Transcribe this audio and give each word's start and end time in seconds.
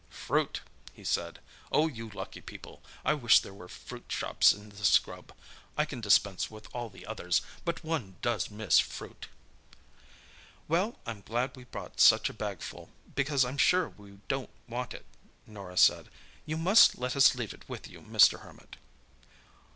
"Fruit!" 0.09 0.61
he 0.93 1.03
said. 1.03 1.37
"Oh, 1.71 1.87
you 1.87 2.09
lucky 2.09 2.41
people! 2.41 2.81
I 3.05 3.13
wish 3.13 3.37
there 3.39 3.53
were 3.53 3.67
fruit 3.67 4.05
shops 4.07 4.51
in 4.51 4.69
the 4.69 4.83
scrub. 4.83 5.31
I 5.77 5.85
can 5.85 6.01
dispense 6.01 6.49
with 6.49 6.67
all 6.73 6.89
the 6.89 7.05
others, 7.05 7.43
but 7.65 7.83
one 7.83 8.15
does 8.23 8.49
miss 8.49 8.79
fruit." 8.79 9.27
"Well, 10.67 10.97
I'm 11.05 11.21
glad 11.21 11.55
we 11.55 11.65
brought 11.65 12.01
such 12.01 12.31
a 12.31 12.33
bagful, 12.33 12.89
because 13.13 13.45
I'm 13.45 13.59
sure 13.59 13.89
we 13.89 14.17
don't 14.27 14.49
want 14.67 14.95
it," 14.95 15.05
Norah 15.45 15.77
said. 15.77 16.09
"You 16.47 16.57
must 16.57 16.97
let 16.97 17.15
us 17.15 17.35
leave 17.35 17.53
it 17.53 17.69
with 17.69 17.87
you, 17.87 18.01
Mr. 18.01 18.39
Hermit." 18.39 18.77